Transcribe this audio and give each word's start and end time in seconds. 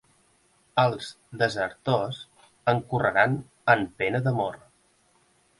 Els 0.83 1.09
desertors 1.41 2.23
encorreran 2.75 3.39
en 3.75 3.87
pena 4.03 4.27
de 4.31 4.35
mort. 4.43 4.69